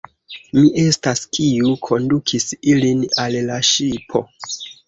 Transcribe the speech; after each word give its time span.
Mi 0.57 0.63
estas, 0.83 1.21
kiu 1.37 1.75
kondukis 1.89 2.49
ilin 2.75 3.07
al 3.27 3.39
la 3.51 3.63
ŝipo. 3.73 4.27